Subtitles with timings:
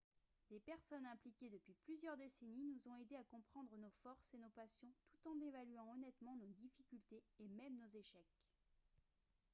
[0.49, 4.49] des personnes impliquées depuis plusieurs décennies nous ont aidés à comprendre nos forces et nos
[4.49, 8.39] passions tout en évaluant honnêtement nos difficultés et même nos échecs